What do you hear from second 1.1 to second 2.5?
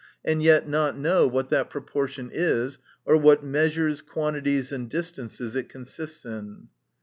what that proportion